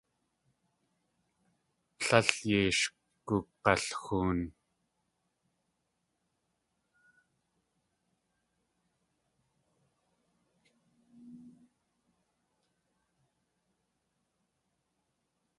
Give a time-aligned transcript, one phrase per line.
[1.99, 2.87] Tlél yei sh
[3.27, 4.39] gug̲alxoon.